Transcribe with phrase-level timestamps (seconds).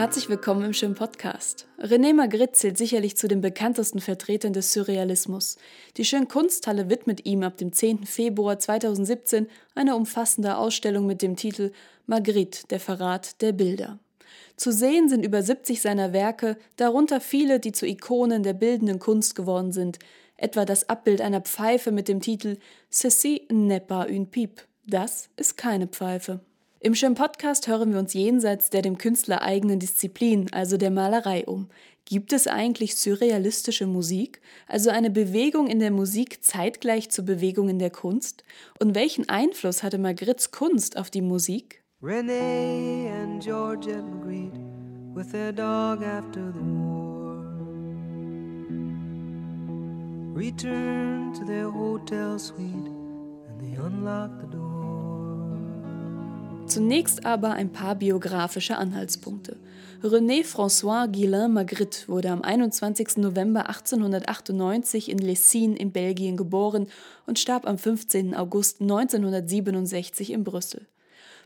[0.00, 1.68] Herzlich willkommen im schönen Podcast.
[1.78, 5.58] René Magritte zählt sicherlich zu den bekanntesten Vertretern des Surrealismus.
[5.98, 8.06] Die Schön Kunsthalle widmet ihm ab dem 10.
[8.06, 11.72] Februar 2017 eine umfassende Ausstellung mit dem Titel
[12.06, 13.98] Magritte, der Verrat der Bilder.
[14.56, 19.34] Zu sehen sind über 70 seiner Werke, darunter viele, die zu Ikonen der bildenden Kunst
[19.34, 19.98] geworden sind,
[20.38, 22.56] etwa das Abbild einer Pfeife mit dem Titel
[22.90, 24.62] Ceci n'est pas une pipe.
[24.86, 26.40] Das ist keine Pfeife.
[26.82, 31.44] Im schönen Podcast hören wir uns jenseits der dem Künstler eigenen Disziplin, also der Malerei,
[31.44, 31.68] um.
[32.06, 37.78] Gibt es eigentlich surrealistische Musik, also eine Bewegung in der Musik zeitgleich zur Bewegung in
[37.78, 38.44] der Kunst?
[38.78, 41.82] Und welchen Einfluss hatte Magrittes Kunst auf die Musik?
[42.00, 44.58] Renee and Georgette Magritte
[45.14, 47.44] with their dog after the war
[50.34, 52.88] returned to their hotel suite
[53.50, 54.59] and they unlocked the door.
[56.70, 59.56] Zunächst aber ein paar biografische Anhaltspunkte.
[60.04, 63.16] René François Guillain Magritte wurde am 21.
[63.16, 66.86] November 1898 in Lessines in Belgien geboren
[67.26, 68.36] und starb am 15.
[68.36, 70.86] August 1967 in Brüssel.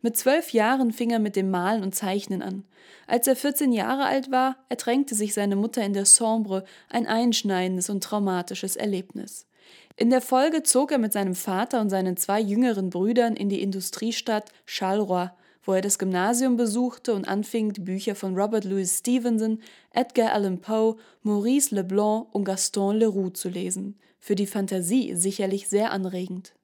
[0.00, 2.64] Mit zwölf Jahren fing er mit dem Malen und Zeichnen an.
[3.06, 7.90] Als er 14 Jahre alt war, ertränkte sich seine Mutter in der Sambre, ein einschneidendes
[7.90, 9.46] und traumatisches Erlebnis.
[9.96, 13.60] In der Folge zog er mit seinem Vater und seinen zwei jüngeren Brüdern in die
[13.60, 15.28] Industriestadt Charleroi,
[15.64, 19.60] wo er das Gymnasium besuchte und anfing, die Bücher von Robert Louis Stevenson,
[19.92, 23.98] Edgar Allan Poe, Maurice Leblanc und Gaston Leroux zu lesen.
[24.18, 26.54] Für die Fantasie sicherlich sehr anregend.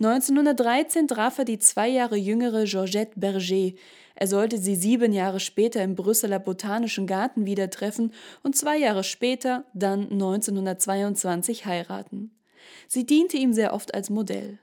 [0.00, 3.72] 1913 traf er die zwei Jahre jüngere Georgette Berger.
[4.14, 9.04] Er sollte sie sieben Jahre später im Brüsseler Botanischen Garten wieder treffen und zwei Jahre
[9.04, 12.37] später, dann 1922, heiraten.
[12.86, 14.58] Sie diente ihm sehr oft als Modell.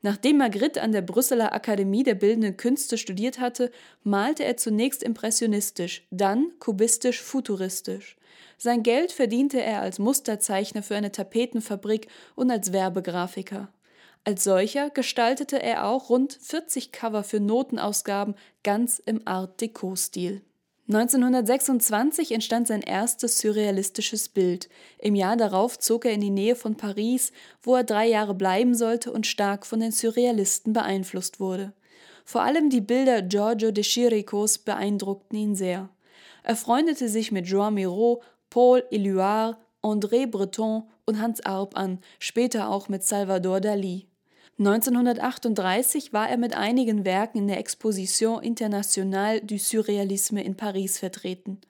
[0.00, 3.72] Nachdem Magritte an der Brüsseler Akademie der Bildenden Künste studiert hatte,
[4.04, 8.16] malte er zunächst impressionistisch, dann kubistisch-futuristisch.
[8.58, 13.72] Sein Geld verdiente er als Musterzeichner für eine Tapetenfabrik und als Werbegrafiker.
[14.24, 20.42] Als solcher gestaltete er auch rund 40 Cover für Notenausgaben ganz im Art Deco-Stil.
[20.88, 24.70] 1926 entstand sein erstes surrealistisches Bild.
[24.98, 27.30] Im Jahr darauf zog er in die Nähe von Paris,
[27.62, 31.74] wo er drei Jahre bleiben sollte und stark von den Surrealisten beeinflusst wurde.
[32.24, 35.90] Vor allem die Bilder Giorgio de Chiricos beeindruckten ihn sehr.
[36.42, 42.70] Er freundete sich mit Joan Miro, Paul Éluard, André Breton und Hans Arp an, später
[42.70, 44.06] auch mit Salvador Dali.
[44.58, 51.60] 1938 war er mit einigen Werken in der Exposition Internationale du Surrealisme in Paris vertreten.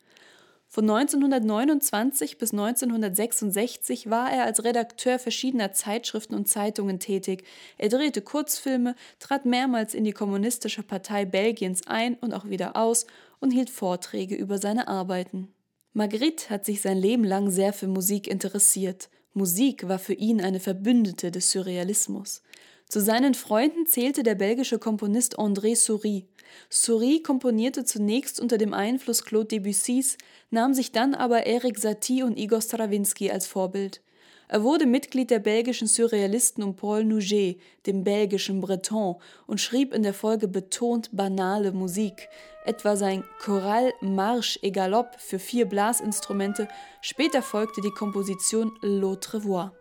[0.68, 7.44] Von 1929 bis 1966 war er als Redakteur verschiedener Zeitschriften und Zeitungen tätig.
[7.76, 13.06] Er drehte Kurzfilme, trat mehrmals in die Kommunistische Partei Belgiens ein und auch wieder aus
[13.38, 15.52] und hielt Vorträge über seine Arbeiten.
[15.92, 19.10] Magritte hat sich sein Leben lang sehr für Musik interessiert.
[19.34, 22.42] Musik war für ihn eine Verbündete des Surrealismus.
[22.88, 26.24] Zu seinen Freunden zählte der belgische Komponist André Souris.
[26.70, 30.16] Souris komponierte zunächst unter dem Einfluss Claude Debussys,
[30.50, 34.00] nahm sich dann aber Eric Satie und Igor Strawinsky als Vorbild.
[34.50, 39.16] Er wurde Mitglied der belgischen Surrealisten um Paul Nouget, dem belgischen Breton,
[39.46, 42.30] und schrieb in der Folge betont banale Musik,
[42.64, 46.66] etwa sein Choral Marche et Galope für vier Blasinstrumente.
[47.02, 49.77] Später folgte die Komposition L'autre voix.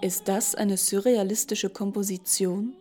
[0.00, 2.76] Ist das eine surrealistische Komposition?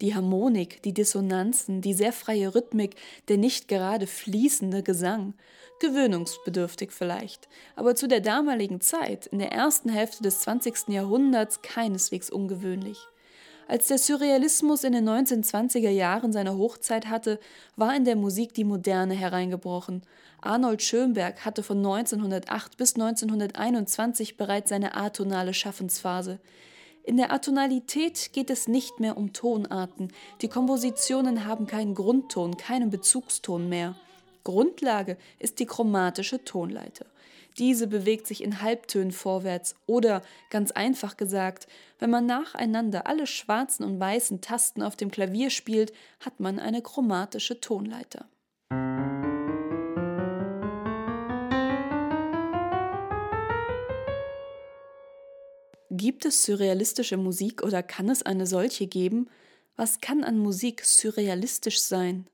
[0.00, 2.94] Die Harmonik, die Dissonanzen, die sehr freie Rhythmik,
[3.26, 5.34] der nicht gerade fließende Gesang,
[5.80, 10.88] gewöhnungsbedürftig vielleicht, aber zu der damaligen Zeit, in der ersten Hälfte des 20.
[10.88, 12.98] Jahrhunderts, keineswegs ungewöhnlich.
[13.68, 17.38] Als der Surrealismus in den 1920er Jahren seine Hochzeit hatte,
[17.76, 20.02] war in der Musik die Moderne hereingebrochen.
[20.40, 26.40] Arnold Schönberg hatte von 1908 bis 1921 bereits seine atonale Schaffensphase.
[27.04, 30.12] In der Atonalität geht es nicht mehr um Tonarten.
[30.40, 33.96] Die Kompositionen haben keinen Grundton, keinen Bezugston mehr.
[34.44, 37.06] Grundlage ist die chromatische Tonleiter.
[37.58, 41.66] Diese bewegt sich in Halbtönen vorwärts oder, ganz einfach gesagt,
[41.98, 46.82] wenn man nacheinander alle schwarzen und weißen Tasten auf dem Klavier spielt, hat man eine
[46.82, 48.26] chromatische Tonleiter.
[55.90, 59.28] Gibt es surrealistische Musik oder kann es eine solche geben?
[59.76, 62.26] Was kann an Musik surrealistisch sein?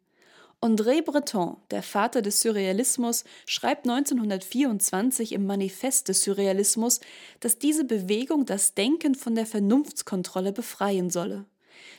[0.60, 6.98] André Breton, der Vater des Surrealismus, schreibt 1924 im Manifest des Surrealismus,
[7.38, 11.44] dass diese Bewegung das Denken von der Vernunftskontrolle befreien solle.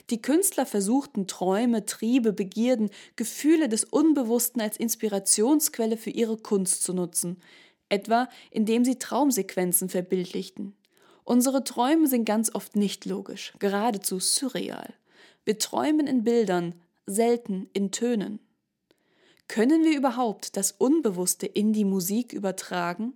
[0.10, 6.92] Die Künstler versuchten Träume, Triebe, Begierden, Gefühle des Unbewussten als Inspirationsquelle für ihre Kunst zu
[6.92, 7.38] nutzen,
[7.88, 10.76] etwa indem sie Traumsequenzen verbildlichten.
[11.24, 14.94] Unsere Träume sind ganz oft nicht logisch, geradezu surreal.
[15.46, 16.76] Wir träumen in Bildern,
[17.06, 18.40] selten in Tönen.
[19.50, 23.14] Können wir überhaupt das Unbewusste in die Musik übertragen?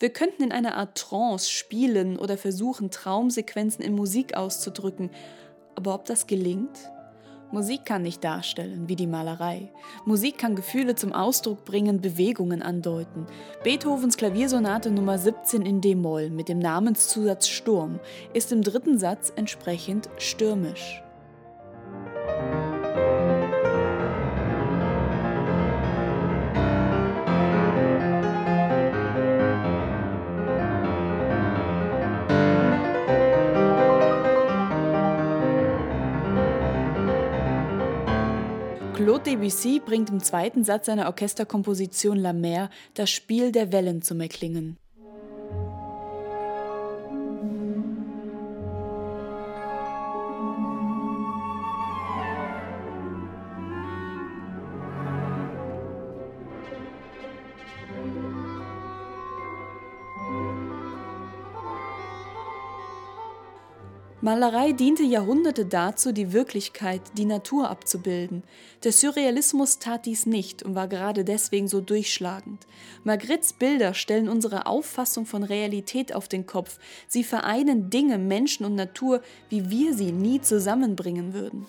[0.00, 5.10] Wir könnten in einer Art Trance spielen oder versuchen, Traumsequenzen in Musik auszudrücken,
[5.76, 6.90] aber ob das gelingt?
[7.52, 9.72] Musik kann nicht darstellen wie die Malerei.
[10.04, 13.26] Musik kann Gefühle zum Ausdruck bringen, Bewegungen andeuten.
[13.62, 18.00] Beethovens Klaviersonate Nummer 17 in D-Moll mit dem Namenszusatz Sturm
[18.34, 21.04] ist im dritten Satz entsprechend stürmisch.
[39.08, 44.20] Claude Debussy bringt im zweiten Satz seiner Orchesterkomposition La Mer das Spiel der Wellen zum
[44.20, 44.76] Erklingen.
[64.20, 68.42] Malerei diente Jahrhunderte dazu, die Wirklichkeit, die Natur abzubilden.
[68.82, 72.66] Der Surrealismus tat dies nicht und war gerade deswegen so durchschlagend.
[73.04, 76.80] Magrittes Bilder stellen unsere Auffassung von Realität auf den Kopf.
[77.06, 81.66] Sie vereinen Dinge, Menschen und Natur, wie wir sie nie zusammenbringen würden.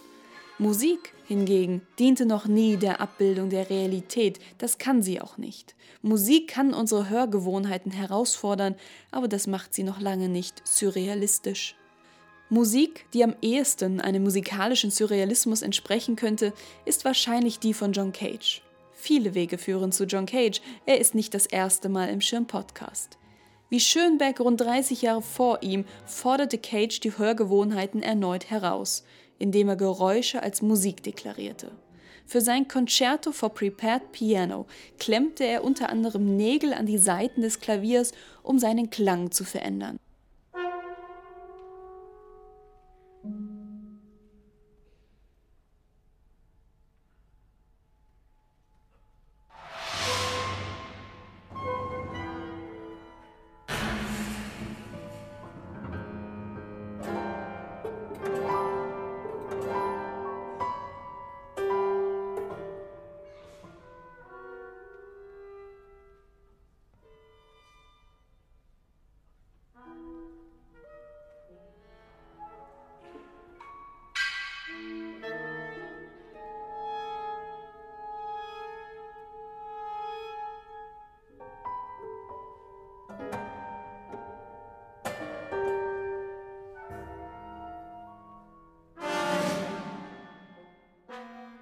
[0.57, 5.75] Musik hingegen diente noch nie der Abbildung der Realität, das kann sie auch nicht.
[6.01, 8.73] Musik kann unsere Hörgewohnheiten herausfordern,
[9.11, 11.75] aber das macht sie noch lange nicht surrealistisch.
[12.51, 16.51] Musik, die am ehesten einem musikalischen Surrealismus entsprechen könnte,
[16.83, 18.63] ist wahrscheinlich die von John Cage.
[18.91, 23.19] Viele Wege führen zu John Cage, er ist nicht das erste Mal im Schirm-Podcast.
[23.69, 29.03] Wie Schönberg rund 30 Jahre vor ihm forderte Cage die Hörgewohnheiten erneut heraus,
[29.37, 31.69] indem er Geräusche als Musik deklarierte.
[32.25, 34.65] Für sein Concerto for Prepared Piano
[34.97, 38.11] klemmte er unter anderem Nägel an die Saiten des Klaviers,
[38.41, 39.99] um seinen Klang zu verändern.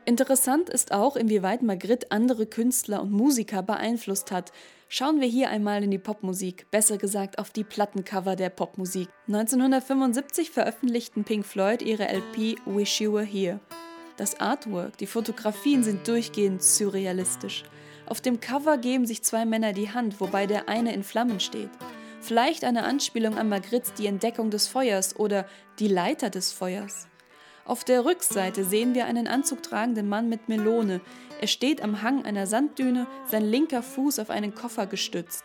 [0.08, 4.54] Interessant ist auch, inwieweit Magritte andere Künstler und Musiker beeinflusst hat.
[4.88, 9.10] Schauen wir hier einmal in die Popmusik, besser gesagt auf die Plattencover der Popmusik.
[9.28, 13.60] 1975 veröffentlichten Pink Floyd ihre LP Wish You Were Here.
[14.16, 17.66] Das Artwork, die Fotografien sind durchgehend surrealistisch.
[18.06, 21.70] Auf dem Cover geben sich zwei Männer die Hand, wobei der eine in Flammen steht.
[22.22, 25.46] Vielleicht eine Anspielung an Magritte Die Entdeckung des Feuers oder
[25.80, 27.10] Die Leiter des Feuers.
[27.68, 31.02] Auf der Rückseite sehen wir einen anzugtragenden Mann mit Melone.
[31.42, 35.44] Er steht am Hang einer Sanddüne, sein linker Fuß auf einen Koffer gestützt.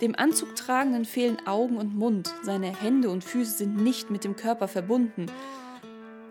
[0.00, 4.66] Dem Anzugtragenden fehlen Augen und Mund, seine Hände und Füße sind nicht mit dem Körper
[4.66, 5.26] verbunden.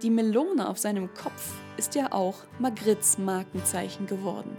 [0.01, 4.57] Die Melone auf seinem Kopf ist ja auch Magrittes Markenzeichen geworden.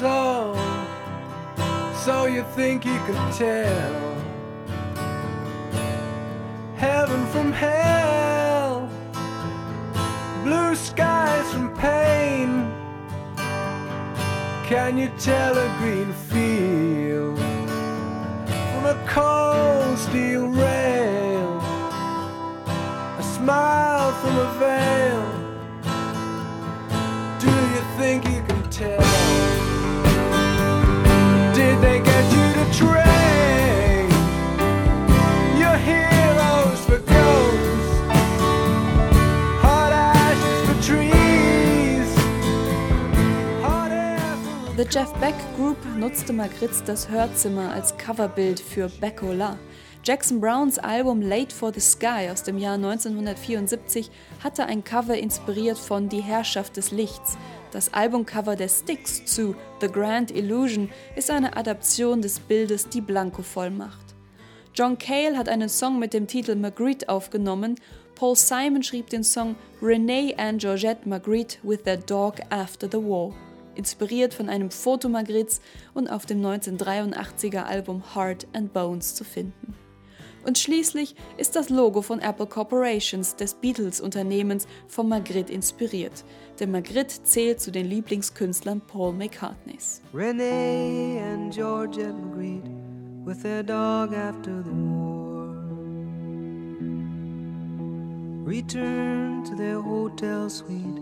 [0.00, 0.56] So,
[2.04, 3.68] so you think you can tell
[6.76, 8.31] heaven from hell
[10.44, 12.48] blue skies from pain,
[14.68, 17.38] Can you tell a green field
[18.70, 21.60] from a cold steel rail?
[23.18, 24.91] A smile from a veil.
[44.82, 49.56] The Jeff Beck Group nutzte Magritte's Das Hörzimmer als Coverbild für Beckola.
[50.02, 54.10] Jackson Browns Album Late for the Sky aus dem Jahr 1974
[54.42, 57.38] hatte ein Cover inspiriert von Die Herrschaft des Lichts.
[57.70, 64.16] Das Albumcover der Styx zu The Grand Illusion ist eine Adaption des Bildes Die Blanco-Vollmacht.
[64.74, 67.76] John Cale hat einen Song mit dem Titel Magritte aufgenommen.
[68.16, 73.32] Paul Simon schrieb den Song Renee and Georgette Magritte with their dog after the war,
[73.74, 75.60] inspiriert von einem Foto Magrittes
[75.94, 79.74] und auf dem 1983er Album Heart and Bones zu finden.
[80.44, 86.24] Und schließlich ist das Logo von Apple Corporations, des Beatles-Unternehmens, von Magritte inspiriert.
[86.58, 90.02] Denn Magritte zählt zu den Lieblingskünstlern Paul McCartneys.
[90.12, 92.68] Renee and Georgette Magritte
[93.24, 95.22] with their dog after the war.
[98.44, 101.01] Return to their hotel suite.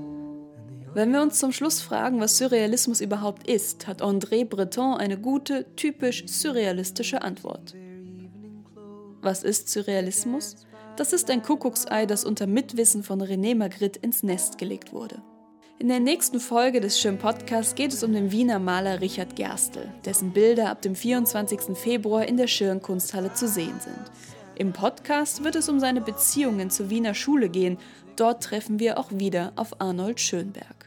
[0.92, 5.66] Wenn wir uns zum Schluss fragen, was Surrealismus überhaupt ist, hat André Breton eine gute,
[5.76, 7.76] typisch surrealistische Antwort.
[9.23, 10.56] Was ist Surrealismus?
[10.97, 15.23] Das ist ein Kuckucksei, das unter Mitwissen von René Magritte ins Nest gelegt wurde.
[15.78, 19.88] In der nächsten Folge des Schirm Podcasts geht es um den Wiener Maler Richard Gerstl,
[20.04, 21.76] dessen Bilder ab dem 24.
[21.78, 24.11] Februar in der Schirn Kunsthalle zu sehen sind.
[24.56, 27.78] Im Podcast wird es um seine Beziehungen zur Wiener Schule gehen.
[28.16, 30.80] Dort treffen wir auch wieder auf Arnold Schönberg.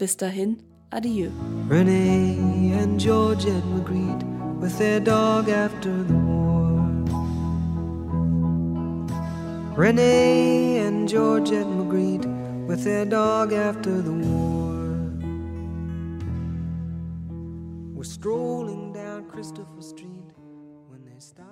[0.00, 0.56] Bis dahin,
[0.90, 1.30] adieu.
[1.68, 4.24] Renee and Georgette Magritte
[4.58, 6.80] with their dog after the war.
[9.76, 12.24] Renee and Georgette Magritte
[12.66, 14.72] with their dog after the war.
[17.94, 20.32] We're strolling down Christopher Street
[20.88, 21.49] when they and